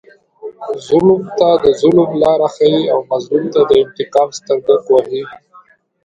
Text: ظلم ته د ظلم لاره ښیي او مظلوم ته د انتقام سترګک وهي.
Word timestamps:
ظلم 0.87 1.21
ته 1.37 1.47
د 1.63 1.65
ظلم 1.81 2.09
لاره 2.21 2.47
ښیي 2.55 2.83
او 2.93 2.99
مظلوم 3.11 3.45
ته 3.53 3.61
د 3.69 3.71
انتقام 3.83 4.29
سترګک 4.39 4.83
وهي. 4.89 5.23